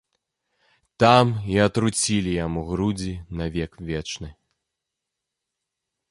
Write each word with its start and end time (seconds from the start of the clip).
Там 1.01 1.25
і 1.55 1.59
атруцілі 1.65 2.31
яму 2.45 2.61
грудзі 2.69 3.13
на 3.41 3.45
век 3.57 3.71
вечны. 3.89 4.29